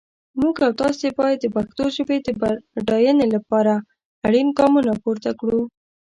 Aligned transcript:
موږ 0.41 0.55
او 0.65 0.71
تاسي 0.81 1.09
باید 1.19 1.37
د 1.41 1.45
پښتو 1.55 1.83
ژپې 1.95 2.17
د 2.25 2.27
بډاینې 2.73 3.27
لپاره 3.35 3.73
اړین 4.27 4.47
ګامونه 4.57 4.93
پورته 5.03 5.31
کړو. 5.39 5.61